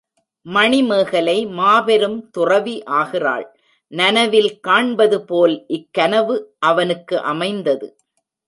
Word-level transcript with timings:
மணிமேகலை 0.45 1.35
மாபெரும் 1.49 2.29
துறவி 2.29 2.73
ஆகிறாள் 2.99 3.45
நனவில் 3.91 4.51
காண்பது 4.59 5.19
போல் 5.25 5.55
இக்கனவு 5.69 6.37
அவனுக்கு 6.59 7.17
அமைந்தது. 7.31 7.87